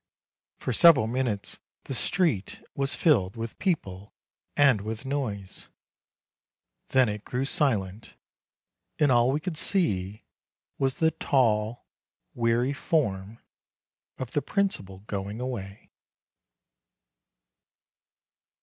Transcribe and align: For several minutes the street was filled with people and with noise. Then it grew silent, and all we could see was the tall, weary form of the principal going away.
For 0.57 0.73
several 0.73 1.05
minutes 1.05 1.59
the 1.83 1.93
street 1.93 2.63
was 2.73 2.95
filled 2.95 3.35
with 3.35 3.59
people 3.59 4.15
and 4.57 4.81
with 4.81 5.05
noise. 5.05 5.69
Then 6.89 7.07
it 7.07 7.23
grew 7.23 7.45
silent, 7.45 8.15
and 8.97 9.11
all 9.11 9.31
we 9.31 9.39
could 9.39 9.57
see 9.57 10.23
was 10.79 10.95
the 10.95 11.11
tall, 11.11 11.85
weary 12.33 12.73
form 12.73 13.41
of 14.17 14.31
the 14.31 14.41
principal 14.41 15.01
going 15.05 15.39
away. 15.39 15.91